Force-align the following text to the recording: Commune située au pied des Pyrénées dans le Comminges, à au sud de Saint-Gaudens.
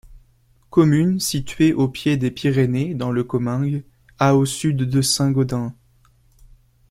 Commune 0.71 1.19
située 1.19 1.73
au 1.75 1.87
pied 1.87 2.17
des 2.17 2.31
Pyrénées 2.31 2.95
dans 2.95 3.11
le 3.11 3.23
Comminges, 3.23 3.83
à 4.17 4.35
au 4.35 4.47
sud 4.47 4.77
de 4.77 4.99
Saint-Gaudens. 4.99 5.75